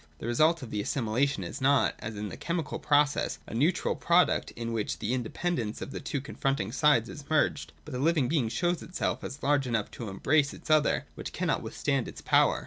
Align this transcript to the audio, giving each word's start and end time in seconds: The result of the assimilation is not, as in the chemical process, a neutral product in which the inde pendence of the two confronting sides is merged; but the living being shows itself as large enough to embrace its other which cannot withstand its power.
The 0.17 0.25
result 0.25 0.63
of 0.63 0.71
the 0.71 0.81
assimilation 0.81 1.43
is 1.43 1.61
not, 1.61 1.93
as 1.99 2.15
in 2.17 2.29
the 2.29 2.35
chemical 2.35 2.79
process, 2.79 3.37
a 3.45 3.53
neutral 3.53 3.95
product 3.95 4.49
in 4.55 4.73
which 4.73 4.97
the 4.97 5.13
inde 5.13 5.31
pendence 5.31 5.79
of 5.79 5.91
the 5.91 5.99
two 5.99 6.19
confronting 6.19 6.71
sides 6.71 7.07
is 7.07 7.29
merged; 7.29 7.71
but 7.85 7.91
the 7.91 7.99
living 7.99 8.27
being 8.27 8.49
shows 8.49 8.81
itself 8.81 9.23
as 9.23 9.43
large 9.43 9.67
enough 9.67 9.91
to 9.91 10.09
embrace 10.09 10.55
its 10.55 10.71
other 10.71 11.05
which 11.13 11.33
cannot 11.33 11.61
withstand 11.61 12.07
its 12.07 12.19
power. 12.21 12.59